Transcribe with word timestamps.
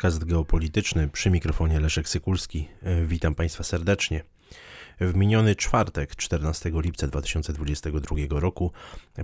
podcast 0.00 0.24
geopolityczny 0.24 1.08
przy 1.08 1.30
mikrofonie 1.30 1.80
Leszek 1.80 2.08
Sykulski. 2.08 2.68
E, 2.82 3.04
witam 3.06 3.34
Państwa 3.34 3.64
serdecznie. 3.64 4.24
W 5.00 5.14
miniony 5.14 5.56
czwartek, 5.56 6.16
14 6.16 6.70
lipca 6.74 7.06
2022 7.06 8.40
roku, 8.40 8.72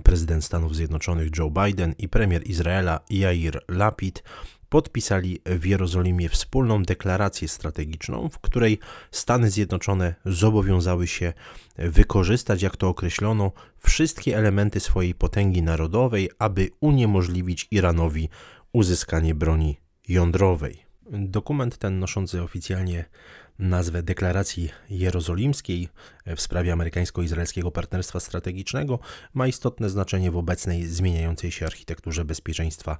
prezydent 0.03 0.45
Stanów 0.45 0.75
Zjednoczonych 0.75 1.29
Joe 1.37 1.49
Biden 1.49 1.95
i 1.97 2.09
premier 2.09 2.47
Izraela 2.47 2.99
Yair 3.09 3.61
Lapid 3.67 4.23
podpisali 4.69 5.39
w 5.45 5.65
Jerozolimie 5.65 6.29
wspólną 6.29 6.83
deklarację 6.83 7.47
strategiczną, 7.47 8.29
w 8.29 8.39
której 8.39 8.79
Stany 9.11 9.49
Zjednoczone 9.49 10.15
zobowiązały 10.25 11.07
się 11.07 11.33
wykorzystać, 11.77 12.61
jak 12.61 12.77
to 12.77 12.87
określono, 12.87 13.51
wszystkie 13.79 14.37
elementy 14.37 14.79
swojej 14.79 15.15
potęgi 15.15 15.61
narodowej, 15.61 16.29
aby 16.39 16.69
uniemożliwić 16.79 17.67
Iranowi 17.71 18.29
uzyskanie 18.73 19.35
broni 19.35 19.86
jądrowej. 20.07 20.85
Dokument 21.11 21.77
ten 21.77 21.99
noszący 21.99 22.41
oficjalnie 22.43 23.05
nazwę 23.59 24.03
Deklaracji 24.03 24.69
Jerozolimskiej 24.89 25.89
w 26.35 26.41
sprawie 26.41 26.73
amerykańsko-izraelskiego 26.73 27.71
partnerstwa 27.71 28.19
strategicznego 28.19 28.99
ma 29.33 29.47
istotne 29.47 29.89
znaczenie 29.89 30.31
w 30.31 30.37
obecnej 30.37 30.85
zmieniającej 30.85 31.51
się 31.51 31.65
architekturze 31.65 32.25
bezpieczeństwa 32.25 32.97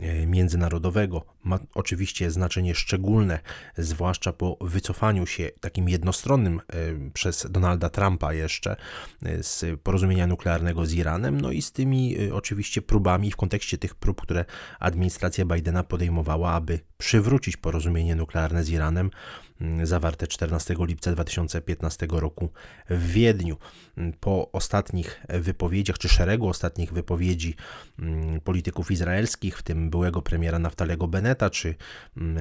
e, 0.00 0.26
międzynarodowego. 0.26 1.24
Ma 1.44 1.58
oczywiście 1.74 2.30
znaczenie 2.30 2.74
szczególne, 2.74 3.38
zwłaszcza 3.78 4.32
po 4.32 4.56
wycofaniu 4.60 5.26
się 5.26 5.50
takim 5.60 5.88
jednostronnym 5.88 6.60
e, 6.60 7.10
przez 7.10 7.46
Donalda 7.50 7.90
Trumpa 7.90 8.32
jeszcze 8.32 8.76
e, 9.22 9.42
z 9.42 9.80
porozumienia 9.82 10.26
nuklearnego 10.26 10.86
z 10.86 10.92
Iranem, 10.92 11.40
no 11.40 11.50
i 11.50 11.62
z 11.62 11.72
tymi 11.72 12.16
oczywiście 12.32 12.82
próbami 12.82 13.30
w 13.30 13.36
kontekście 13.36 13.78
tych 13.78 13.94
prób, 13.94 14.20
które 14.20 14.44
administracja 14.80 15.44
Bidena 15.44 15.84
podejmowała, 15.84 16.52
aby 16.52 16.80
przywrócić 16.98 17.56
porozumienie 17.56 18.16
nuklearne 18.16 18.64
z 18.64 18.70
Iranem 18.70 19.10
zawarte 19.82 20.26
14 20.26 20.74
lipca 20.78 21.12
2015 21.12 22.06
roku 22.10 22.50
w 22.90 23.12
Wiedniu. 23.12 23.56
Mm, 23.96 24.12
po 24.12 24.52
ostatnich 24.52 25.22
wypowiedziach, 25.28 25.98
czy 25.98 26.08
szeregu 26.08 26.48
ostatnich 26.48 26.92
wypowiedzi 26.92 27.54
mm, 27.98 28.40
polityków 28.40 28.90
izraelskich, 28.90 29.58
w 29.58 29.62
tym 29.62 29.90
byłego 29.90 30.22
premiera 30.22 30.58
Naftalego 30.58 31.08
Beneta, 31.08 31.50
czy 31.50 31.74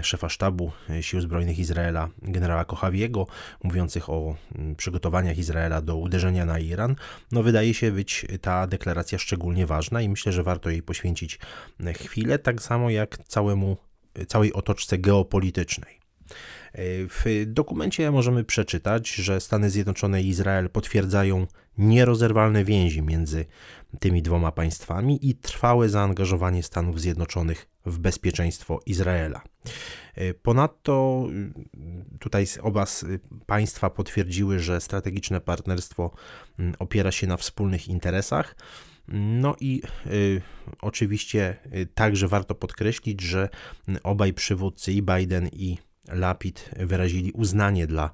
szefa 0.01 0.29
sztabu 0.29 0.71
Sił 1.01 1.21
Zbrojnych 1.21 1.59
Izraela, 1.59 2.09
generała 2.21 2.65
Kochawiego, 2.65 3.27
mówiących 3.63 4.09
o 4.09 4.35
przygotowaniach 4.77 5.37
Izraela 5.37 5.81
do 5.81 5.97
uderzenia 5.97 6.45
na 6.45 6.59
Iran, 6.59 6.95
no 7.31 7.43
wydaje 7.43 7.73
się 7.73 7.91
być 7.91 8.25
ta 8.41 8.67
deklaracja 8.67 9.17
szczególnie 9.17 9.65
ważna 9.65 10.01
i 10.01 10.09
myślę, 10.09 10.31
że 10.31 10.43
warto 10.43 10.69
jej 10.69 10.83
poświęcić 10.83 11.39
chwilę, 11.95 12.39
tak 12.39 12.61
samo 12.61 12.89
jak 12.89 13.17
całemu, 13.17 13.77
całej 14.27 14.53
otoczce 14.53 14.97
geopolitycznej. 14.97 15.97
W 17.09 17.43
dokumencie 17.47 18.11
możemy 18.11 18.43
przeczytać, 18.43 19.09
że 19.09 19.41
Stany 19.41 19.69
Zjednoczone 19.69 20.21
i 20.21 20.27
Izrael 20.27 20.69
potwierdzają 20.69 21.47
nierozerwalne 21.77 22.63
więzi 22.63 23.01
między 23.01 23.45
tymi 23.99 24.21
dwoma 24.21 24.51
państwami 24.51 25.29
i 25.29 25.35
trwałe 25.35 25.89
zaangażowanie 25.89 26.63
Stanów 26.63 27.01
Zjednoczonych 27.01 27.67
w 27.85 27.99
bezpieczeństwo 27.99 28.79
Izraela. 28.85 29.41
Ponadto 30.41 31.25
tutaj 32.19 32.45
oba 32.61 32.85
państwa 33.45 33.89
potwierdziły, 33.89 34.59
że 34.59 34.81
strategiczne 34.81 35.41
partnerstwo 35.41 36.11
mm, 36.59 36.73
opiera 36.79 37.11
się 37.11 37.27
na 37.27 37.37
wspólnych 37.37 37.87
interesach. 37.87 38.55
No 39.07 39.55
i 39.59 39.81
y, 40.05 40.41
oczywiście 40.81 41.57
y, 41.75 41.85
także 41.85 42.27
warto 42.27 42.55
podkreślić, 42.55 43.21
że 43.21 43.49
obaj 44.03 44.33
przywódcy, 44.33 44.93
i 44.93 45.01
Biden, 45.01 45.49
i 45.53 45.77
Lapid 46.07 46.69
wyrazili 46.79 47.31
uznanie 47.31 47.87
dla 47.87 48.09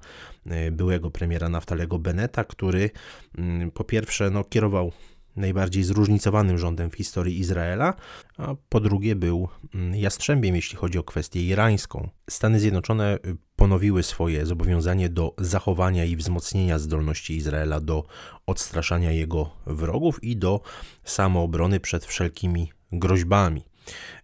e, 0.46 0.72
byłego 0.72 1.12
premiera 1.12 1.50
Naftalego 1.50 2.00
Beneta, 2.00 2.44
który 2.44 2.90
mm, 3.38 3.72
po 3.72 3.84
pierwsze 3.84 4.30
no, 4.30 4.44
kierował 4.44 4.92
najbardziej 5.36 5.84
zróżnicowanym 5.84 6.58
rządem 6.58 6.90
w 6.90 6.96
historii 6.96 7.40
Izraela, 7.40 7.94
a 8.38 8.56
po 8.70 8.80
drugie 8.80 9.16
był 9.16 9.50
mm, 9.76 9.96
jastrzębiem, 9.96 10.56
jeśli 10.56 10.78
chodzi 10.78 10.98
o 10.98 11.04
kwestię 11.04 11.48
irańską. 11.48 12.10
Stany 12.30 12.60
Zjednoczone 12.60 13.16
y, 13.16 13.38
ponowiły 13.56 14.04
swoje 14.04 14.46
zobowiązanie 14.46 15.10
do 15.10 15.36
zachowania 15.38 16.06
i 16.06 16.16
wzmocnienia 16.16 16.80
zdolności 16.80 17.36
Izraela 17.36 17.80
do 17.80 18.06
odstraszania 18.46 19.12
jego 19.12 19.50
wrogów 19.66 20.24
i 20.24 20.38
do 20.38 20.62
samoobrony 21.04 21.80
przed 21.80 22.06
wszelkimi 22.06 22.72
groźbami. 22.92 23.64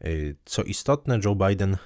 Y, 0.06 0.36
co 0.46 0.63
istotne, 0.63 1.19
Joe 1.25 1.36
Biden 1.36 1.78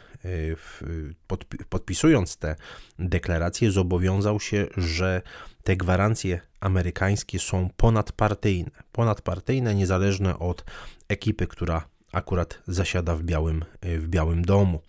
podpisując 1.70 2.38
te 2.38 2.56
deklaracje, 3.00 3.72
zobowiązał 3.72 4.40
się, 4.40 4.68
że 4.78 5.22
te 5.64 5.76
gwarancje 5.78 6.42
amerykańskie 6.60 7.40
są 7.40 7.70
ponadpartyjne. 7.78 8.72
Ponadpartyjne, 8.92 9.76
niezależne 9.76 10.40
od 10.40 10.66
ekipy, 11.08 11.48
która 11.48 11.88
akurat 12.12 12.60
zasiada 12.68 13.16
w 13.16 13.24
Białym, 13.24 13.66
y, 13.86 14.00
w 14.00 14.08
Białym 14.08 14.46
Domu. 14.46 14.82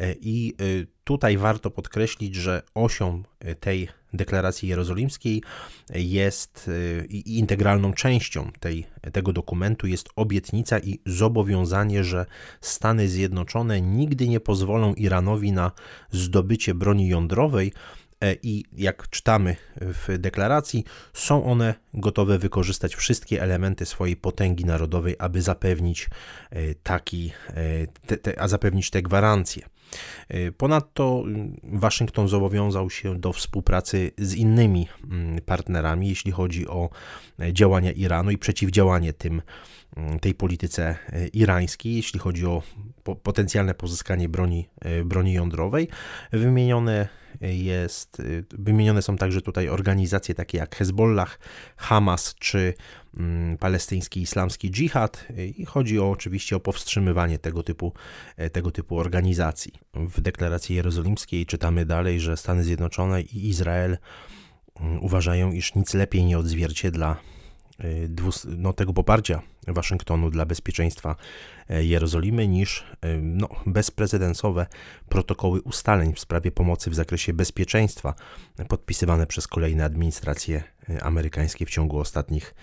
Y, 0.00 0.16
I 0.20 0.54
tutaj 1.04 1.36
warto 1.36 1.70
podkreślić, 1.70 2.34
że 2.34 2.62
osią 2.74 3.22
tej 3.60 3.88
deklaracji 4.12 4.68
jerozolimskiej 4.68 5.42
jest 5.94 6.70
i 7.08 7.38
integralną 7.38 7.92
częścią 7.92 8.50
tej, 8.60 8.86
tego 9.12 9.32
dokumentu 9.32 9.86
jest 9.86 10.08
obietnica 10.16 10.78
i 10.78 10.98
zobowiązanie, 11.06 12.04
że 12.04 12.26
Stany 12.60 13.08
Zjednoczone 13.08 13.80
nigdy 13.80 14.28
nie 14.28 14.40
pozwolą 14.40 14.94
Iranowi 14.94 15.52
na 15.52 15.72
zdobycie 16.10 16.74
broni 16.74 17.08
jądrowej, 17.08 17.72
e, 18.20 18.36
i 18.42 18.64
jak 18.72 19.08
czytamy 19.10 19.56
w 19.76 20.18
deklaracji, 20.18 20.84
są 21.12 21.44
one 21.44 21.74
gotowe 21.94 22.38
wykorzystać 22.38 22.94
wszystkie 22.94 23.42
elementy 23.42 23.86
swojej 23.86 24.16
potęgi 24.16 24.64
narodowej, 24.64 25.16
aby 25.18 25.42
zapewnić 25.42 26.08
e, 26.50 26.74
taki, 26.74 27.32
e, 27.48 27.86
te, 28.06 28.16
te, 28.16 28.40
a 28.40 28.48
zapewnić 28.48 28.90
te 28.90 29.02
gwarancje. 29.02 29.62
Y, 30.34 30.52
ponadto 30.52 31.24
y, 31.28 31.78
Waszyngton 31.78 32.28
zobowiązał 32.28 32.90
się 32.90 33.18
do 33.18 33.32
współpracy 33.32 34.10
z 34.18 34.34
innymi 34.34 34.88
mm, 35.04 35.40
partnerami, 35.40 36.08
jeśli 36.08 36.32
chodzi 36.32 36.68
o 36.68 36.90
e, 37.40 37.52
działania 37.52 37.92
Iranu 37.92 38.30
i 38.30 38.38
przeciwdziałanie 38.38 39.12
tym, 39.12 39.42
mm, 39.96 40.18
tej 40.18 40.34
polityce 40.34 40.96
e, 41.08 41.26
irańskiej, 41.26 41.96
jeśli 41.96 42.20
chodzi 42.20 42.46
o 42.46 42.62
potencjalne 43.22 43.74
pozyskanie 43.74 44.28
broni, 44.28 44.68
e, 44.80 45.04
broni 45.04 45.32
jądrowej. 45.32 45.88
Wymienione 46.32 47.08
jest, 47.40 48.22
wymienione 48.50 49.02
są 49.02 49.16
także 49.16 49.40
tutaj 49.40 49.68
organizacje 49.68 50.34
takie 50.34 50.58
jak 50.58 50.76
Hezbollah, 50.76 51.38
Hamas 51.76 52.34
czy 52.34 52.74
Mm, 53.16 53.58
palestyński 53.58 54.20
islamski 54.20 54.70
dżihad 54.70 55.26
i 55.56 55.64
chodzi 55.64 56.00
o, 56.00 56.10
oczywiście 56.10 56.56
o 56.56 56.60
powstrzymywanie 56.60 57.38
tego 57.38 57.62
typu, 57.62 57.92
e, 58.36 58.50
tego 58.50 58.70
typu 58.70 58.98
organizacji. 58.98 59.72
W 59.94 60.20
deklaracji 60.20 60.76
jerozolimskiej 60.76 61.46
czytamy 61.46 61.86
dalej, 61.86 62.20
że 62.20 62.36
Stany 62.36 62.64
Zjednoczone 62.64 63.22
i 63.22 63.48
Izrael 63.48 63.98
mm, 64.80 65.02
uważają, 65.02 65.52
iż 65.52 65.74
nic 65.74 65.94
lepiej 65.94 66.24
nie 66.24 66.38
odzwierciedla 66.38 67.16
e, 67.80 67.84
no, 68.44 68.72
tego 68.72 68.92
poparcia 68.92 69.42
Waszyngtonu 69.68 70.30
dla 70.30 70.46
bezpieczeństwa 70.46 71.16
e, 71.68 71.84
Jerozolimy 71.84 72.48
niż 72.48 72.84
no, 73.22 73.48
bezprecedensowe 73.66 74.66
protokoły 75.08 75.62
ustaleń 75.62 76.14
w 76.14 76.20
sprawie 76.20 76.50
pomocy 76.50 76.90
w 76.90 76.94
zakresie 76.94 77.32
bezpieczeństwa 77.32 78.14
podpisywane 78.68 79.26
przez 79.26 79.48
kolejne 79.48 79.84
administracje 79.84 80.62
amerykańskie 81.02 81.66
w 81.66 81.70
ciągu 81.70 81.98
ostatnich, 81.98 82.54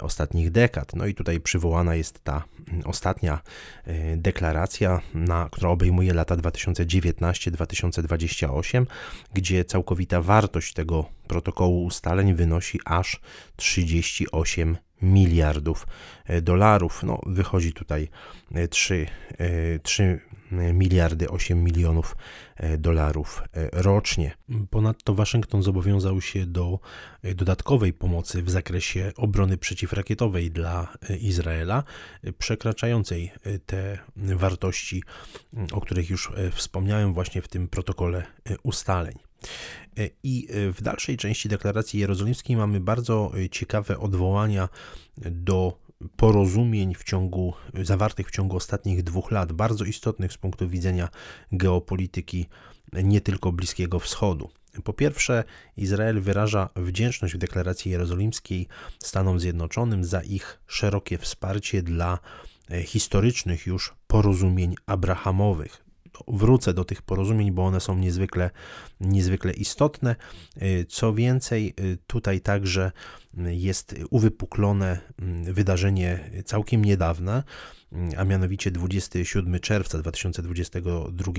ostatnich 0.00 0.50
dekad. 0.50 0.96
No 0.96 1.06
i 1.06 1.14
tutaj 1.14 1.40
przywołana 1.40 1.94
jest 1.94 2.24
ta 2.24 2.44
ostatnia 2.84 3.40
e, 3.84 4.16
deklaracja, 4.16 5.00
na, 5.14 5.48
która 5.52 5.70
obejmuje 5.70 6.14
lata 6.14 6.36
2019-2028, 6.36 8.86
gdzie 9.34 9.64
całkowita 9.64 10.22
wartość 10.22 10.72
tego 10.72 11.04
protokołu 11.26 11.84
ustaleń 11.84 12.34
wynosi 12.34 12.80
aż 12.84 13.20
38 13.56 14.76
miliardów 15.02 15.86
e, 16.26 16.42
dolarów. 16.42 17.02
No, 17.02 17.20
wychodzi 17.26 17.72
tutaj 17.72 18.08
3, 18.70 19.06
e, 19.38 19.78
3 19.78 20.20
miliardy 20.52 21.28
8 21.28 21.64
milionów 21.64 22.16
e, 22.56 22.78
dolarów 22.78 23.42
e, 23.52 23.82
rocznie. 23.82 24.32
Ponadto 24.70 25.14
Waszyngton 25.14 25.62
zobowiązał 25.62 26.20
się 26.20 26.46
do 26.46 26.78
e, 27.22 27.34
dodatkowej 27.34 27.92
pomocy 27.92 28.42
w 28.42 28.50
zakresie 28.50 29.12
obrony 29.16 29.58
przeciwrakietowej 29.58 30.50
dla 30.50 30.92
Izraela, 31.20 31.84
przekraczającej 32.38 33.32
te 33.66 33.98
wartości, 34.16 35.02
o 35.72 35.80
których 35.80 36.10
już 36.10 36.32
wspomniałem 36.52 37.14
właśnie 37.14 37.42
w 37.42 37.48
tym 37.48 37.68
protokole 37.68 38.26
ustaleń. 38.62 39.31
I 40.22 40.48
w 40.50 40.82
dalszej 40.82 41.16
części 41.16 41.48
deklaracji 41.48 42.00
jerozolimskiej 42.00 42.56
mamy 42.56 42.80
bardzo 42.80 43.32
ciekawe 43.50 43.98
odwołania 43.98 44.68
do 45.30 45.78
porozumień 46.16 46.94
w 46.94 47.04
ciągu, 47.04 47.54
zawartych 47.82 48.28
w 48.28 48.30
ciągu 48.30 48.56
ostatnich 48.56 49.02
dwóch 49.02 49.30
lat, 49.30 49.52
bardzo 49.52 49.84
istotnych 49.84 50.32
z 50.32 50.38
punktu 50.38 50.68
widzenia 50.68 51.08
geopolityki 51.52 52.46
nie 52.92 53.20
tylko 53.20 53.52
Bliskiego 53.52 53.98
Wschodu. 53.98 54.50
Po 54.84 54.92
pierwsze, 54.92 55.44
Izrael 55.76 56.20
wyraża 56.20 56.68
wdzięczność 56.76 57.34
w 57.34 57.38
deklaracji 57.38 57.90
jerozolimskiej 57.90 58.68
Stanom 58.98 59.40
Zjednoczonym 59.40 60.04
za 60.04 60.22
ich 60.22 60.60
szerokie 60.66 61.18
wsparcie 61.18 61.82
dla 61.82 62.18
e, 62.70 62.82
historycznych 62.82 63.66
już 63.66 63.94
porozumień 64.06 64.74
abrahamowych. 64.86 65.84
Wrócę 66.28 66.74
do 66.74 66.84
tych 66.84 67.02
porozumień, 67.02 67.52
bo 67.52 67.66
one 67.66 67.80
są 67.80 67.98
niezwykle, 67.98 68.50
niezwykle 69.00 69.52
istotne. 69.52 70.16
E, 70.56 70.84
co 70.84 71.14
więcej, 71.14 71.68
e, 71.68 71.96
tutaj 72.06 72.40
także 72.40 72.92
jest 73.36 73.94
uwypuklone 74.10 74.98
mm, 75.18 75.54
wydarzenie 75.54 76.30
całkiem 76.44 76.84
niedawne, 76.84 77.42
mm, 77.92 78.10
a 78.16 78.24
mianowicie 78.24 78.70
27 78.70 79.60
czerwca 79.60 79.98
2022 79.98 81.32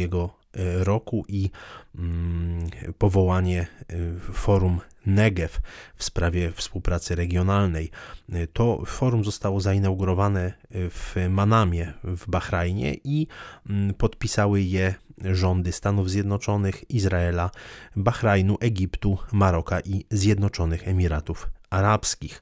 e, 0.54 0.84
roku 0.84 1.26
i 1.28 1.50
mm, 1.96 2.70
powołanie 2.98 3.68
e, 3.90 4.34
forum 4.34 4.80
Negev 5.06 5.60
w 5.96 6.04
sprawie 6.04 6.52
współpracy 6.52 7.16
regionalnej. 7.16 7.92
E, 8.32 8.48
to 8.48 8.84
forum 8.86 9.24
zostało 9.24 9.62
zainaugurowane 9.62 10.54
w 10.72 11.16
Manamie 11.30 11.94
w 12.04 12.30
Bahrajnie 12.30 12.96
i 13.04 13.28
podpisały 13.98 14.62
je 14.62 14.96
rządy 15.24 15.72
Stanów 15.72 16.10
Zjednoczonych, 16.10 16.90
Izraela, 16.90 17.52
Bahrajnu, 17.96 18.58
Egiptu, 18.60 19.18
Maroka 19.32 19.80
i 19.80 20.06
Zjednoczonych 20.10 20.88
Emiratów 20.88 21.50
arabskich. 21.74 22.42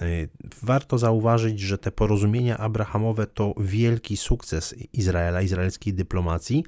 E, 0.00 0.06
warto 0.62 0.98
zauważyć, 0.98 1.60
że 1.60 1.78
te 1.78 1.90
porozumienia 1.92 2.58
abrahamowe 2.58 3.26
to 3.26 3.54
wielki 3.58 4.16
sukces 4.16 4.74
Izraela, 4.92 5.42
izraelskiej 5.42 5.94
dyplomacji, 5.94 6.64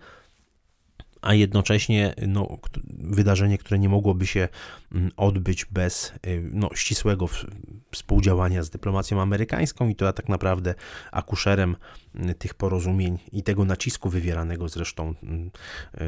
a 1.22 1.34
jednocześnie 1.34 2.14
no, 2.26 2.58
wydarzenie, 2.98 3.58
które 3.58 3.78
nie 3.78 3.88
mogłoby 3.88 4.26
się 4.26 4.48
mm, 4.92 5.10
odbyć 5.16 5.64
bez 5.64 6.12
y, 6.26 6.50
no, 6.52 6.70
ścisłego 6.74 7.28
współdziałania 7.92 8.62
z 8.62 8.70
dyplomacją 8.70 9.22
amerykańską 9.22 9.88
i 9.88 9.94
to 9.94 10.12
tak 10.12 10.28
naprawdę 10.28 10.74
akuszerem 11.12 11.76
tych 12.38 12.54
porozumień 12.54 13.18
i 13.32 13.42
tego 13.42 13.64
nacisku 13.64 14.10
wywieranego 14.10 14.68
zresztą 14.68 15.14
mm, 15.22 15.50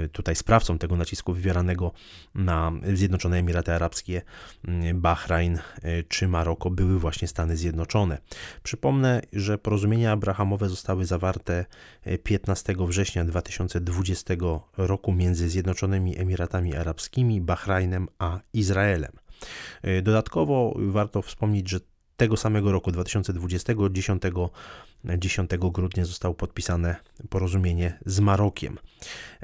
y, 0.05 0.09
tutaj 0.09 0.37
sprawcą 0.37 0.79
tego 0.79 0.97
nacisku 0.97 1.33
wywieranego 1.33 1.93
na 2.35 2.73
Zjednoczone 2.95 3.39
Emiraty 3.39 3.73
Arabskie, 3.73 4.23
Bahrajn 4.95 5.59
czy 6.09 6.29
Maroko 6.29 6.71
były 6.71 6.99
właśnie 6.99 7.29
Stany 7.29 7.57
Zjednoczone. 7.57 8.19
Przypomnę, 8.63 9.21
że 9.33 9.59
porozumienia 9.59 10.13
abrahamowe 10.13 10.69
zostały 10.69 11.07
zawarte 11.07 11.65
15 12.23 12.75
września 12.79 13.25
2020 13.25 14.35
roku 14.77 15.13
między 15.13 15.49
Zjednoczonymi 15.49 16.19
Emiratami 16.19 16.77
Arabskimi, 16.77 17.41
Bahrajnem 17.41 18.09
a 18.19 18.41
Izraelem. 18.53 19.13
E, 19.83 20.03
dodatkowo 20.03 20.75
warto 20.79 21.23
wspomnieć, 21.23 21.69
że 21.69 21.81
tego 22.17 22.37
samego 22.37 22.73
roku 22.73 22.93
2020, 22.93 23.73
10, 23.91 24.23
10 25.19 25.51
grudnia 25.59 26.05
zostało 26.05 26.35
podpisane 26.35 26.97
porozumienie 27.29 27.99
z 28.07 28.21
Marokiem. 28.21 28.79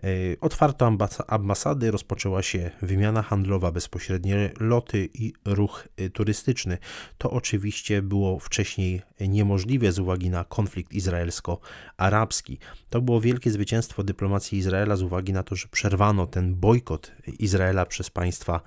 E, 0.03 0.07
otwarto 0.41 0.93
ambasady, 1.27 1.91
rozpoczęła 1.91 2.43
się 2.43 2.71
wymiana 2.83 3.23
handlowa, 3.23 3.73
bezpośrednie 3.73 4.51
loty 4.61 5.09
i 5.15 5.33
ruch 5.45 5.89
e, 5.97 6.11
turystyczny. 6.11 6.79
To 7.19 7.31
oczywiście 7.31 8.03
było 8.03 8.39
wcześniej 8.39 9.03
niemożliwe 9.21 9.93
z 9.93 9.99
uwagi 9.99 10.31
na 10.31 10.45
konflikt 10.45 10.93
izraelsko-arabski. 10.93 12.59
To 12.91 13.01
było 13.01 13.21
wielkie 13.21 13.51
zwycięstwo 13.51 14.05
dyplomacji 14.05 14.59
Izraela 14.59 14.97
z 14.97 15.03
uwagi 15.03 15.33
na 15.33 15.43
to, 15.43 15.57
że 15.57 15.69
przerwano 15.69 16.27
ten 16.27 16.55
bojkot 16.55 17.13
Izraela 17.39 17.87
przez 17.87 18.11
państwa 18.11 18.61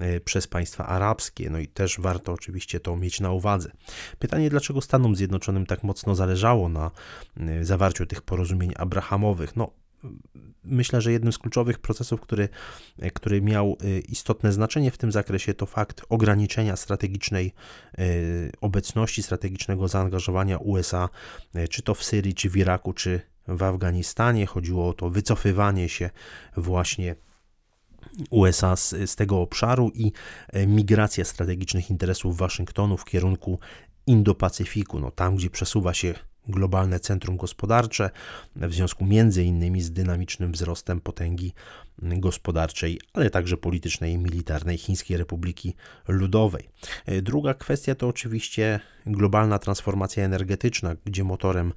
E, 0.00 0.20
przez 0.20 0.46
państwa 0.46 0.86
arabskie. 0.86 1.50
No 1.50 1.58
i 1.58 1.68
też 1.68 2.00
warto 2.00 2.32
oczywiście 2.32 2.80
to 2.80 2.96
mieć 2.96 3.20
na 3.20 3.30
uwadze. 3.30 3.70
Pytanie, 4.18 4.50
dlaczego 4.50 4.80
Stanom 4.80 5.16
Zjednoczonym 5.16 5.66
tak 5.66 5.82
mocno 5.82 6.14
zależało 6.14 6.68
na 6.68 6.90
zawarciu 7.62 8.06
tych 8.06 8.22
porozumień 8.22 8.72
abrahamowych? 8.76 9.56
No, 9.56 9.70
myślę, 10.64 11.00
że 11.00 11.12
jednym 11.12 11.32
z 11.32 11.38
kluczowych 11.38 11.78
procesów, 11.78 12.20
który, 12.20 12.48
e, 12.98 13.10
który 13.10 13.42
miał 13.42 13.76
istotne 14.08 14.52
znaczenie 14.52 14.90
w 14.90 14.98
tym 14.98 15.12
zakresie, 15.12 15.54
to 15.54 15.66
fakt 15.66 16.02
ograniczenia 16.08 16.76
strategicznej 16.76 17.52
obecności, 18.60 19.22
strategicznego 19.22 19.88
zaangażowania 19.88 20.58
USA, 20.58 21.08
czy 21.70 21.82
to 21.82 21.94
w 21.94 22.04
Syrii, 22.04 22.34
czy 22.34 22.50
w 22.50 22.56
Iraku, 22.56 22.92
czy 22.92 23.20
w 23.48 23.62
Afganistanie. 23.62 24.46
Chodziło 24.46 24.88
o 24.88 24.92
to 24.92 25.10
wycofywanie 25.10 25.88
się 25.88 26.10
właśnie 26.56 27.14
USA 28.30 28.76
z, 28.76 28.94
z 29.10 29.16
tego 29.16 29.40
obszaru 29.40 29.90
i 29.94 30.12
e, 30.48 30.66
migracja 30.66 31.24
strategicznych 31.24 31.90
interesów 31.90 32.36
Waszyngtonu 32.36 32.96
w 32.96 33.04
kierunku 33.04 33.58
Indo-Pacyfiku, 34.06 35.00
no 35.00 35.10
tam 35.10 35.36
gdzie 35.36 35.50
przesuwa 35.50 35.94
się 35.94 36.14
globalne 36.48 37.00
centrum 37.00 37.36
gospodarcze, 37.36 38.10
w 38.56 38.74
związku 38.74 39.04
między 39.04 39.44
innymi 39.44 39.80
z 39.82 39.92
dynamicznym 39.92 40.52
wzrostem 40.52 41.00
potęgi 41.00 41.52
gospodarczej, 41.98 43.00
ale 43.12 43.30
także 43.30 43.56
politycznej 43.56 44.12
i 44.12 44.18
militarnej 44.18 44.78
Chińskiej 44.78 45.16
Republiki 45.16 45.74
Ludowej. 46.08 46.68
E, 47.06 47.22
druga 47.22 47.54
kwestia 47.54 47.94
to 47.94 48.08
oczywiście 48.08 48.80
globalna 49.06 49.58
transformacja 49.58 50.24
energetyczna, 50.24 50.96
gdzie 51.04 51.24
motorem 51.24 51.72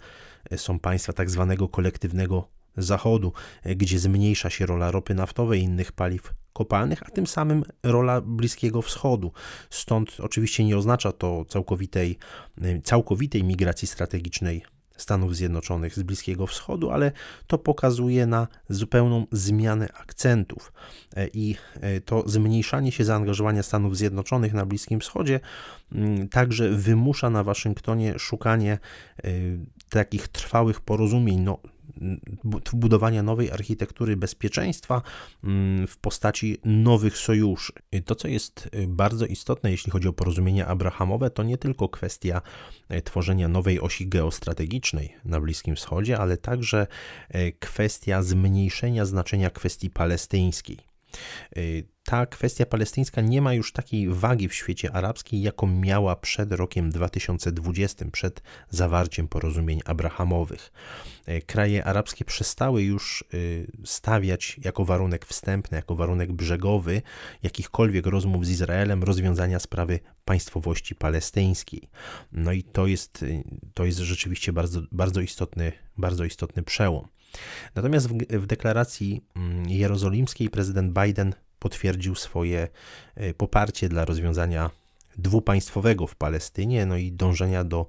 e, 0.50 0.57
są 0.57 0.80
państwa 0.80 1.13
tak 1.13 1.30
zwanego 1.30 1.68
kolektywnego 1.68 2.48
Zachodu, 2.77 3.33
gdzie 3.65 3.99
zmniejsza 3.99 4.49
się 4.49 4.65
rola 4.65 4.91
ropy 4.91 5.13
naftowej 5.15 5.61
i 5.61 5.63
innych 5.63 5.91
paliw 5.91 6.33
kopalnych, 6.53 7.03
a 7.03 7.11
tym 7.11 7.27
samym 7.27 7.63
rola 7.83 8.21
Bliskiego 8.21 8.81
Wschodu. 8.81 9.31
Stąd 9.69 10.17
oczywiście 10.19 10.65
nie 10.65 10.77
oznacza 10.77 11.11
to 11.11 11.45
całkowitej, 11.45 12.17
całkowitej 12.83 13.43
migracji 13.43 13.87
strategicznej 13.87 14.63
Stanów 14.97 15.35
Zjednoczonych 15.35 15.95
z 15.95 16.03
Bliskiego 16.03 16.47
Wschodu, 16.47 16.89
ale 16.89 17.11
to 17.47 17.57
pokazuje 17.57 18.25
na 18.25 18.47
zupełną 18.69 19.27
zmianę 19.31 19.89
akcentów 19.93 20.73
i 21.33 21.55
to 22.05 22.23
zmniejszanie 22.25 22.91
się 22.91 23.03
zaangażowania 23.05 23.63
Stanów 23.63 23.97
Zjednoczonych 23.97 24.53
na 24.53 24.65
Bliskim 24.65 24.99
Wschodzie 24.99 25.39
także 26.31 26.69
wymusza 26.69 27.29
na 27.29 27.43
Waszyngtonie 27.43 28.19
szukanie 28.19 28.71
e, 29.24 29.29
takich 29.89 30.27
trwałych 30.27 30.81
porozumień. 30.81 31.39
No, 31.39 31.59
budowania 32.73 33.23
nowej 33.23 33.51
architektury 33.51 34.17
bezpieczeństwa 34.17 35.01
mm, 35.43 35.87
w 35.87 35.97
postaci 35.97 36.57
nowych 36.65 37.17
sojuszy. 37.17 37.73
To, 38.05 38.15
co 38.15 38.27
jest 38.27 38.69
y, 38.75 38.87
bardzo 38.87 39.25
istotne, 39.25 39.71
jeśli 39.71 39.91
chodzi 39.91 40.07
o 40.07 40.13
porozumienia 40.13 40.67
abrahamowe, 40.67 41.29
to 41.29 41.43
nie 41.43 41.57
tylko 41.57 41.89
kwestia 41.89 42.41
y, 42.91 43.01
tworzenia 43.01 43.47
nowej 43.47 43.79
osi 43.79 44.07
geostrategicznej 44.07 45.15
na 45.25 45.41
Bliskim 45.41 45.75
Wschodzie, 45.75 46.19
ale 46.19 46.37
także 46.37 46.87
y, 47.35 47.53
kwestia 47.59 48.23
zmniejszenia 48.23 49.05
znaczenia 49.05 49.49
kwestii 49.49 49.89
palestyńskiej. 49.89 50.92
Y, 51.58 51.88
ta 52.03 52.25
kwestia 52.25 52.65
palestyńska 52.65 53.22
nie 53.22 53.41
ma 53.41 53.53
już 53.53 53.74
takiej 53.74 54.10
wagi 54.10 54.50
w 54.50 54.53
świecie 54.53 54.91
arabskim, 54.91 55.41
jaką 55.41 55.67
miała 55.67 56.15
przed 56.15 56.51
rokiem 56.51 56.89
2020, 56.89 58.05
przed 58.12 58.41
zawarciem 58.70 59.27
porozumień 59.27 59.82
abrahamowych. 59.86 60.72
Y, 61.29 61.41
kraje 61.41 61.86
arabskie 61.86 62.25
przestały 62.25 62.84
już 62.84 63.25
y, 63.34 63.72
stawiać 63.86 64.60
jako 64.63 64.86
warunek 64.86 65.25
wstępny, 65.25 65.75
jako 65.75 65.96
warunek 65.96 66.32
brzegowy 66.32 67.01
jakichkolwiek 67.43 68.05
rozmów 68.05 68.46
z 68.46 68.50
Izraelem 68.50 69.03
rozwiązania 69.03 69.60
sprawy 69.60 70.00
państwowości 70.25 70.96
palestyńskiej. 70.96 71.89
No 72.32 72.51
i 72.51 72.63
to 72.63 72.88
jest, 72.88 73.25
to 73.74 73.86
jest 73.86 74.00
rzeczywiście 74.00 74.53
bardzo, 74.53 74.82
bardzo, 74.91 75.22
istotny, 75.22 75.72
bardzo 75.98 76.25
istotny 76.25 76.63
przełom. 76.63 77.12
Natomiast 77.75 78.07
w, 78.07 78.17
w 78.29 78.45
deklaracji 78.45 79.23
mm, 79.35 79.69
jerozolimskiej 79.69 80.49
prezydent 80.49 80.99
Biden 80.99 81.33
potwierdził 81.59 82.15
swoje 82.15 82.67
e, 83.15 83.33
poparcie 83.33 83.89
dla 83.89 84.05
rozwiązania 84.05 84.69
dwupaństwowego 85.17 86.08
w 86.08 86.15
Palestynie, 86.15 86.86
no 86.86 86.98
i 86.98 87.12
dążenia 87.12 87.63
do, 87.63 87.86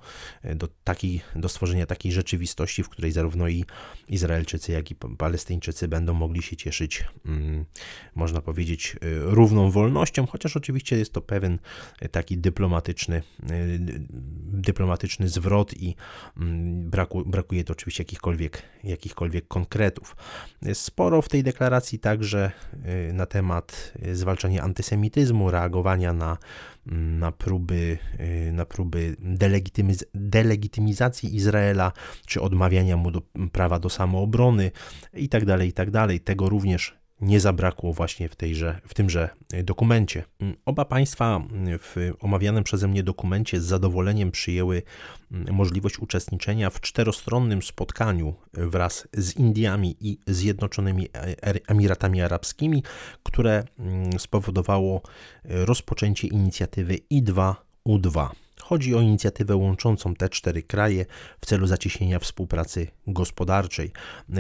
do, 0.55 0.69
takiej, 0.85 1.21
do 1.37 1.49
stworzenia 1.49 1.87
takiej 1.87 2.13
rzeczywistości, 2.13 2.83
w 2.83 2.89
której 2.89 3.13
zarówno 3.13 3.49
i 3.49 3.65
Izraelczycy, 4.09 4.73
jak 4.73 4.91
i 4.91 4.95
Palestyńczycy 4.95 5.89
będą 5.89 6.15
mogli 6.15 6.43
się 6.43 6.57
cieszyć, 6.57 7.05
mm, 7.27 7.65
można 8.15 8.41
powiedzieć, 8.41 8.97
y, 9.05 9.21
równą 9.21 9.71
wolnością, 9.71 10.27
chociaż 10.27 10.57
oczywiście 10.57 10.99
jest 10.99 11.13
to 11.13 11.21
pewien 11.21 11.59
taki 12.11 12.39
dyplomatyczny, 12.39 13.17
y, 13.17 13.79
dyplomatyczny 14.53 15.29
zwrot 15.29 15.75
i 15.75 15.95
mm, 16.37 16.91
braku, 16.91 17.25
brakuje 17.25 17.65
to 17.65 17.73
oczywiście 17.73 18.03
jakichkolwiek, 18.03 18.63
jakichkolwiek 18.85 19.49
konkretów. 19.49 20.17
Sporo 20.75 21.23
w 21.23 21.29
tej 21.29 21.43
deklaracji 21.43 21.99
także 21.99 22.53
y, 23.09 23.13
na 23.13 23.27
temat 23.27 23.93
zwalczania 24.13 24.63
antysemityzmu, 24.63 25.51
reagowania 25.51 26.13
na 26.13 26.39
mm, 26.87 27.14
na 27.19 27.33
próby, 27.33 27.99
na 28.53 28.65
próby 28.65 29.17
delegitymiz 29.19 30.05
delegitymizacji 30.15 31.37
Izraela, 31.37 31.93
czy 32.27 32.41
odmawiania 32.41 32.97
mu 32.97 33.11
do, 33.11 33.23
prawa 33.53 33.79
do 33.79 33.91
samoobrony 33.91 34.71
itd., 35.15 35.47
tak 35.47 35.67
itd. 35.67 35.93
Tak 35.93 36.25
Tego 36.25 36.49
również 36.49 37.04
nie 37.25 37.41
zabrakło 37.41 37.93
właśnie 37.93 38.29
w, 38.29 38.37
tejże, 38.37 38.81
w 38.87 38.95
tymże 38.95 39.29
dokumencie. 39.65 40.25
Oba 40.65 40.85
państwa 40.85 41.41
w 41.79 42.13
omawianym 42.21 42.65
przeze 42.65 42.89
mnie 42.89 43.03
dokumencie 43.03 43.61
z 43.61 43.65
zadowoleniem 43.65 44.31
przyjęły 44.31 44.83
możliwość 45.31 45.99
uczestniczenia 45.99 46.71
w 46.71 46.81
czterostronnym 46.81 47.63
spotkaniu 47.63 48.35
wraz 48.53 49.09
z 49.13 49.37
Indiami 49.37 49.97
i 50.01 50.19
Zjednoczonymi 50.27 51.09
Emiratami 51.69 52.23
Arabskimi, 52.23 52.83
które 53.23 53.65
spowodowało 54.19 55.03
rozpoczęcie 55.45 56.29
inicjatywy 56.29 56.99
I2U2. 57.13 58.29
Chodzi 58.65 58.95
o 58.95 59.01
inicjatywę 59.01 59.57
łączącą 59.57 60.15
te 60.15 60.29
cztery 60.29 60.63
kraje 60.63 61.07
w 61.41 61.47
celu 61.47 61.67
zacieśnienia 61.67 62.19
współpracy 62.19 62.87
gospodarczej. 63.07 63.93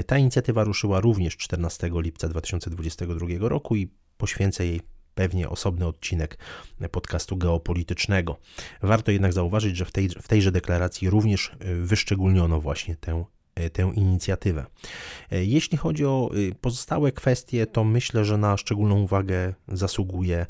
Ta 0.06 0.18
inicjatywa 0.18 0.64
ruszyła 0.64 1.00
również 1.00 1.36
14 1.36 1.90
lipca 1.94 2.28
2022 2.28 3.26
roku 3.40 3.76
i 3.76 3.90
poświęcę 4.18 4.66
jej 4.66 4.80
pewnie 5.14 5.48
osobny 5.48 5.86
odcinek 5.86 6.38
podcastu 6.90 7.36
geopolitycznego. 7.36 8.36
Warto 8.82 9.12
jednak 9.12 9.32
zauważyć, 9.32 9.76
że 9.76 9.84
w, 9.84 9.92
tej, 9.92 10.08
w 10.08 10.28
tejże 10.28 10.52
deklaracji 10.52 11.10
również 11.10 11.52
wyszczególniono 11.82 12.60
właśnie 12.60 12.96
tę 12.96 13.24
tę 13.72 13.92
inicjatywę. 13.94 14.66
Jeśli 15.30 15.78
chodzi 15.78 16.04
o 16.04 16.30
pozostałe 16.60 17.12
kwestie, 17.12 17.66
to 17.66 17.84
myślę, 17.84 18.24
że 18.24 18.38
na 18.38 18.56
szczególną 18.56 19.00
uwagę 19.00 19.54
zasługuje 19.68 20.46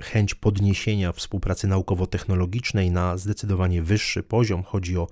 chęć 0.00 0.34
podniesienia 0.34 1.12
współpracy 1.12 1.66
naukowo-technologicznej 1.66 2.90
na 2.90 3.16
zdecydowanie 3.16 3.82
wyższy 3.82 4.22
poziom. 4.22 4.62
Chodzi 4.62 4.98
o 4.98 5.08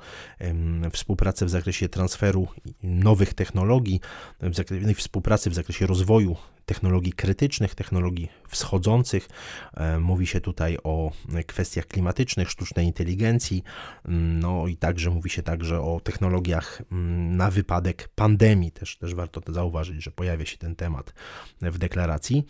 współpracę 0.93 1.47
w 1.47 1.51
zakresie 1.51 1.89
transferu 1.89 2.49
nowych 2.83 3.35
technologii, 3.35 4.01
w 4.41 4.57
zakresie, 4.57 4.95
współpracy 4.95 5.51
w 5.51 5.55
zakresie 5.55 5.87
rozwoju 5.87 6.37
technologii 6.67 7.13
krytycznych, 7.13 7.75
technologii 7.75 8.29
wschodzących. 8.49 9.29
E, 9.75 9.99
mówi 9.99 10.27
się 10.27 10.41
tutaj 10.41 10.79
o 10.85 11.13
kwestiach 11.47 11.87
klimatycznych, 11.87 12.51
sztucznej 12.51 12.87
inteligencji, 12.87 13.63
mm, 14.05 14.41
no 14.41 14.67
i 14.67 14.77
także 14.77 15.11
mówi 15.11 15.31
się 15.31 15.43
także 15.43 15.81
o 15.81 16.01
technologiach 16.01 16.83
mm, 16.93 17.37
na 17.37 17.51
wypadek 17.51 18.09
pandemii. 18.15 18.71
Też, 18.73 18.97
też 18.97 19.15
warto 19.15 19.41
to 19.41 19.53
zauważyć, 19.53 20.03
że 20.03 20.11
pojawia 20.11 20.47
się 20.47 20.59
ten 20.59 20.77
temat 20.77 21.15
w 21.61 21.79
deklaracji. 21.79 22.47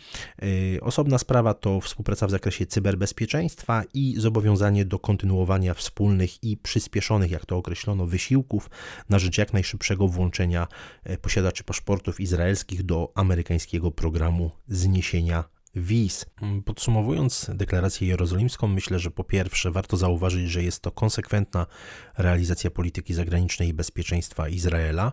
E, 0.76 0.80
osobna 0.80 1.18
sprawa 1.18 1.54
to 1.54 1.80
współpraca 1.80 2.26
w 2.26 2.30
zakresie 2.30 2.66
cyberbezpieczeństwa 2.66 3.82
i 3.94 4.14
zobowiązanie 4.18 4.84
do 4.84 4.98
kontynuowania 4.98 5.74
wspólnych 5.74 6.44
i 6.44 6.56
przyspieszonych, 6.56 7.30
jak 7.30 7.46
to 7.46 7.56
określono, 7.56 8.06
wysiłków 8.06 8.70
na 9.08 9.18
rzecz 9.18 9.38
jak 9.38 9.52
najszybszego 9.52 10.08
włączenia 10.08 10.66
e, 11.04 11.18
posiadaczy 11.18 11.64
paszportów 11.64 12.20
izraelskich 12.20 12.82
do 12.82 13.12
amerykańskiego 13.14 13.90
programu 14.02 14.50
zniesienia 14.68 15.44
wiz. 15.74 16.26
Podsumowując 16.64 17.50
deklarację 17.54 18.08
jerozolimską, 18.08 18.68
myślę, 18.68 18.98
że 18.98 19.10
po 19.10 19.24
pierwsze 19.24 19.70
warto 19.70 19.96
zauważyć, 19.96 20.50
że 20.50 20.62
jest 20.62 20.82
to 20.82 20.90
konsekwentna 20.90 21.66
realizacja 22.18 22.70
polityki 22.70 23.14
zagranicznej 23.14 23.68
i 23.68 23.74
bezpieczeństwa 23.74 24.48
Izraela. 24.48 25.12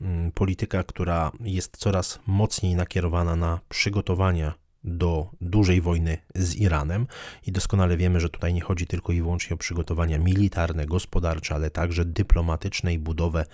Mm, 0.00 0.32
polityka, 0.32 0.84
która 0.84 1.32
jest 1.40 1.76
coraz 1.76 2.18
mocniej 2.26 2.74
nakierowana 2.74 3.36
na 3.36 3.60
przygotowania 3.68 4.54
do 4.84 5.30
dużej 5.40 5.80
wojny 5.80 6.18
z 6.34 6.56
Iranem 6.56 7.06
i 7.46 7.52
doskonale 7.52 7.96
wiemy, 7.96 8.20
że 8.20 8.28
tutaj 8.28 8.54
nie 8.54 8.60
chodzi 8.60 8.86
tylko 8.86 9.12
i 9.12 9.22
wyłącznie 9.22 9.54
o 9.54 9.56
przygotowania 9.56 10.18
militarne, 10.18 10.86
gospodarcze, 10.86 11.54
ale 11.54 11.70
także 11.70 12.04
dyplomatyczne 12.04 12.94
i 12.94 12.98
budowę 12.98 13.44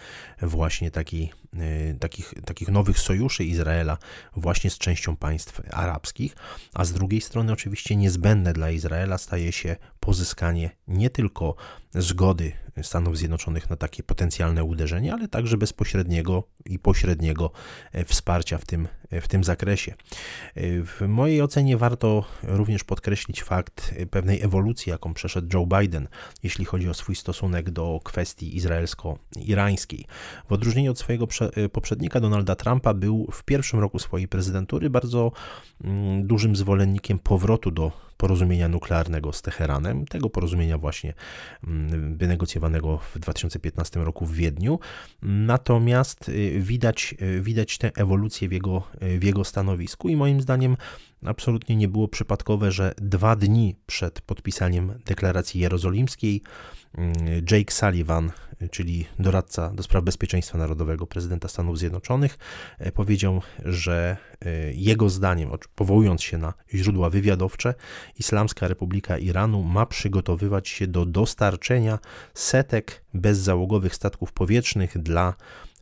właśnie 0.43 0.91
takiej, 0.91 1.33
takich, 2.01 2.35
takich 2.45 2.69
nowych 2.69 2.99
sojuszy 2.99 3.45
Izraela 3.45 3.99
właśnie 4.37 4.71
z 4.71 4.79
częścią 4.79 5.17
państw 5.17 5.61
arabskich, 5.71 6.37
a 6.75 6.85
z 6.85 6.93
drugiej 6.93 7.21
strony 7.21 7.53
oczywiście 7.53 7.97
niezbędne 7.97 8.53
dla 8.53 8.71
Izraela 8.71 9.19
staje 9.19 9.53
się 9.53 9.77
pozyskanie 10.01 10.71
nie 10.89 11.11
tylko 11.11 11.55
zgody 11.95 12.53
Stanów 12.83 13.19
Zjednoczonych 13.19 13.71
na 13.71 13.77
takie 13.77 14.03
potencjalne 14.03 14.65
uderzenie, 14.65 15.13
ale 15.13 15.29
także 15.29 15.57
bezpośredniego 15.57 16.43
i 16.65 16.79
pośredniego 16.79 17.51
e, 17.93 18.05
wsparcia 18.05 18.59
w 18.59 18.65
tym, 18.65 18.89
e, 19.11 19.21
w 19.21 19.29
tym 19.29 19.45
zakresie. 19.45 19.95
E, 20.55 20.63
w 20.85 21.01
mojej 21.09 21.43
ocenie 21.43 21.77
warto 21.77 22.25
również 22.43 22.85
podkreślić 22.85 23.43
fakt 23.43 23.95
pewnej 24.11 24.43
ewolucji, 24.43 24.91
jaką 24.91 25.15
przeszedł 25.15 25.49
Joe 25.59 25.67
Biden, 25.67 26.09
jeśli 26.43 26.65
chodzi 26.65 26.89
o 26.89 26.95
swój 26.95 27.17
stosunek 27.17 27.71
do 27.71 28.01
kwestii 28.05 28.57
izraelsko-irańskiej. 28.57 30.07
W 30.49 30.53
odróżnieniu 30.53 30.91
od 30.91 30.99
swojego 30.99 31.27
poprzednika 31.73 32.21
Donalda 32.21 32.57
Trumpa 32.57 32.95
był 32.95 33.29
w 33.33 33.45
pierwszym 33.45 33.81
roku 33.81 33.99
swojej 33.99 34.29
prezydentury 34.29 34.91
bardzo 34.91 35.33
mm, 35.85 36.27
dużym 36.27 36.57
zwolennikiem 36.57 37.19
powrotu 37.19 37.71
do 37.71 38.07
porozumienia 38.17 38.69
nuklearnego 38.69 39.33
z 39.33 39.43
Teheranem, 39.43 40.07
tego 40.07 40.31
porozumienia 40.31 40.79
właśnie 40.79 41.15
mm, 41.67 42.17
wynegocjowanego 42.17 42.99
w 42.99 43.19
2015 43.19 44.01
roku 44.01 44.27
w 44.27 44.35
Wiedniu. 44.35 44.79
Natomiast 45.23 46.29
y, 46.29 46.61
widać, 46.61 47.15
y, 47.23 47.41
widać 47.41 47.79
tę 47.79 47.91
ewolucję 47.97 48.49
w 48.49 48.53
jego, 48.53 48.83
y, 49.03 49.19
w 49.19 49.25
jego 49.25 49.45
stanowisku 49.45 50.09
i 50.09 50.17
moim 50.17 50.41
zdaniem 50.41 50.77
absolutnie 51.25 51.77
nie 51.77 51.89
było 51.89 52.09
przypadkowe, 52.09 52.73
że 52.73 52.95
dwa 52.97 53.37
dni 53.37 53.77
przed 53.87 54.21
podpisaniem 54.21 54.99
deklaracji 55.07 55.61
jerozolimskiej 55.61 56.43
Jake 57.51 57.73
Sullivan, 57.73 58.33
czyli 58.71 59.07
doradca 59.19 59.71
do 59.71 59.83
spraw 59.83 60.05
bezpieczeństwa 60.05 60.59
narodowego 60.59 61.07
prezydenta 61.07 61.49
Stanów 61.49 61.79
Zjednoczonych, 61.79 62.39
e, 62.79 62.93
powiedział, 62.93 63.43
że 63.65 64.17
e, 64.41 64.73
jego 64.73 65.11
zdaniem, 65.11 65.51
powołując 65.75 66.23
się 66.23 66.39
na 66.39 66.55
źródła 66.75 67.11
wywiadowcze, 67.11 67.75
Islamska 68.19 68.69
Republika 68.69 69.19
Iranu 69.19 69.63
ma 69.63 69.87
przygotowywać 69.87 70.69
się 70.69 70.87
do 70.87 71.07
dostarczenia 71.07 71.99
setek 72.35 73.05
bezzałogowych 73.15 73.95
statków 73.95 74.33
powietrznych 74.33 74.99
dla 74.99 75.35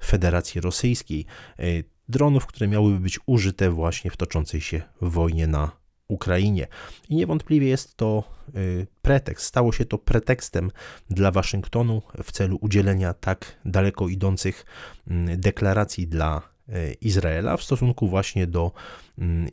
Federacji 0.04 0.60
Rosyjskiej. 0.60 1.26
E, 1.58 1.62
dronów, 2.08 2.46
które 2.46 2.68
miałyby 2.68 3.00
być 3.00 3.18
użyte 3.26 3.70
właśnie 3.70 4.10
w 4.10 4.16
toczącej 4.16 4.60
się 4.60 4.82
wojnie 5.00 5.46
na 5.46 5.83
Ukrainie. 6.08 6.66
I 7.08 7.16
niewątpliwie 7.16 7.68
jest 7.68 7.96
to 7.96 8.24
y, 8.56 8.86
pretekst, 9.02 9.46
stało 9.46 9.72
się 9.72 9.84
to 9.84 9.98
pretekstem 9.98 10.70
dla 11.10 11.30
Waszyngtonu 11.30 12.02
w 12.24 12.32
celu 12.32 12.58
udzielenia 12.60 13.14
tak 13.14 13.58
daleko 13.64 14.08
idących 14.08 14.66
mm, 15.10 15.40
deklaracji 15.40 16.06
dla 16.06 16.42
y, 16.68 16.96
Izraela 17.00 17.56
w 17.56 17.62
stosunku 17.62 18.08
właśnie 18.08 18.46
do, 18.46 18.72
mm, 19.18 19.48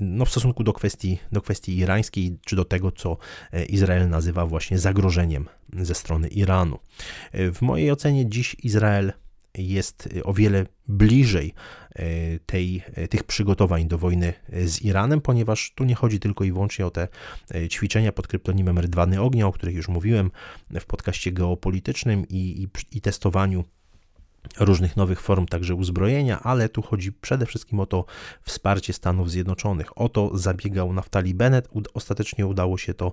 no 0.00 0.24
w 0.24 0.30
stosunku 0.30 0.64
do 0.64 0.72
kwestii, 0.72 1.18
do 1.32 1.40
kwestii 1.40 1.78
irańskiej, 1.78 2.38
czy 2.44 2.56
do 2.56 2.64
tego, 2.64 2.92
co 2.92 3.16
y, 3.54 3.64
Izrael 3.64 4.08
nazywa 4.08 4.46
właśnie 4.46 4.78
zagrożeniem 4.78 5.48
ze 5.72 5.94
strony 5.94 6.28
Iranu. 6.28 6.78
W 7.32 7.62
mojej 7.62 7.90
ocenie 7.90 8.28
dziś 8.28 8.56
Izrael 8.62 9.12
jest 9.58 10.08
o 10.24 10.32
wiele 10.32 10.66
bliżej 10.88 11.54
e, 11.94 12.04
tej, 12.38 12.82
e, 12.94 13.08
tych 13.08 13.24
przygotowań 13.24 13.88
do 13.88 13.98
wojny 13.98 14.32
z 14.64 14.82
Iranem, 14.82 15.20
ponieważ 15.20 15.72
tu 15.74 15.84
nie 15.84 15.94
chodzi 15.94 16.20
tylko 16.20 16.44
i 16.44 16.52
wyłącznie 16.52 16.86
o 16.86 16.90
te 16.90 17.08
ćwiczenia 17.68 18.12
pod 18.12 18.26
kryptonimem 18.26 18.78
Rydwany 18.78 19.20
Ognia, 19.20 19.46
o 19.46 19.52
których 19.52 19.74
już 19.74 19.88
mówiłem 19.88 20.30
w 20.80 20.84
podcaście 20.84 21.32
geopolitycznym 21.32 22.28
i, 22.28 22.62
i, 22.62 22.96
i 22.96 23.00
testowaniu 23.00 23.64
różnych 24.58 24.96
nowych 24.96 25.20
form 25.20 25.46
także 25.46 25.74
uzbrojenia, 25.74 26.40
ale 26.42 26.68
tu 26.68 26.82
chodzi 26.82 27.12
przede 27.12 27.46
wszystkim 27.46 27.80
o 27.80 27.86
to 27.86 28.04
wsparcie 28.42 28.92
Stanów 28.92 29.30
Zjednoczonych. 29.30 29.98
O 29.98 30.08
to 30.08 30.38
zabiegał 30.38 30.92
Naftali 30.92 31.34
Bennett, 31.34 31.68
ostatecznie 31.94 32.46
udało 32.46 32.78
się 32.78 32.94
to 32.94 33.12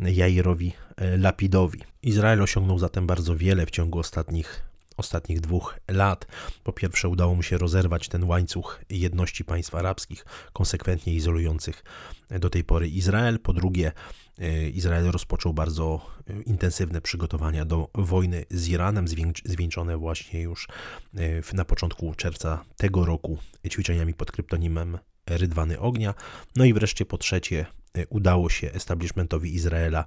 Jairowi 0.00 0.72
Lapidowi. 1.18 1.80
Izrael 2.02 2.42
osiągnął 2.42 2.78
zatem 2.78 3.06
bardzo 3.06 3.36
wiele 3.36 3.66
w 3.66 3.70
ciągu 3.70 3.98
ostatnich 3.98 4.67
ostatnich 4.98 5.40
dwóch 5.40 5.78
lat. 5.88 6.26
Po 6.62 6.72
pierwsze, 6.72 7.08
udało 7.08 7.34
mu 7.34 7.42
się 7.42 7.58
rozerwać 7.58 8.08
ten 8.08 8.24
łańcuch 8.24 8.80
jedności 8.90 9.44
państw 9.44 9.74
arabskich, 9.74 10.24
konsekwentnie 10.52 11.14
izolujących 11.14 11.84
do 12.30 12.50
tej 12.50 12.64
pory 12.64 12.88
Izrael. 12.88 13.38
Po 13.38 13.52
drugie, 13.52 13.92
e, 14.38 14.68
Izrael 14.68 15.10
rozpoczął 15.10 15.54
bardzo 15.54 16.00
e, 16.30 16.42
intensywne 16.42 17.00
przygotowania 17.00 17.64
do 17.64 17.90
wojny 17.94 18.44
z 18.50 18.68
Iranem, 18.68 19.06
zwieńczone 19.44 19.96
właśnie 19.96 20.40
już 20.40 20.68
e, 21.16 21.54
na 21.56 21.64
początku 21.64 22.14
czerwca 22.14 22.64
tego 22.76 23.04
roku 23.04 23.38
ćwiczeniami 23.70 24.14
pod 24.14 24.32
kryptonimem 24.32 24.98
Rydwany 25.26 25.80
Ognia. 25.80 26.14
No 26.56 26.64
i 26.64 26.74
wreszcie 26.74 27.06
po 27.06 27.18
trzecie, 27.18 27.66
udało 28.08 28.50
się 28.50 28.72
establishmentowi 28.72 29.54
Izraela 29.54 30.04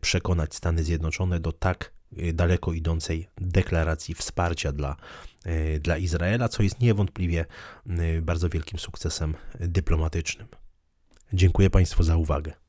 przekonać 0.00 0.54
Stany 0.54 0.84
Zjednoczone 0.84 1.40
do 1.40 1.52
tak 1.52 1.92
daleko 2.32 2.72
idącej 2.72 3.28
deklaracji 3.36 4.14
wsparcia 4.14 4.72
dla, 4.72 4.96
y, 5.46 5.80
dla 5.80 5.98
Izraela, 5.98 6.48
co 6.48 6.62
jest 6.62 6.80
niewątpliwie 6.80 7.46
y, 7.86 8.22
bardzo 8.22 8.48
wielkim 8.48 8.78
sukcesem 8.78 9.34
dyplomatycznym. 9.60 10.48
Dziękuję 11.32 11.70
Państwu 11.70 12.02
za 12.02 12.16
uwagę. 12.16 12.60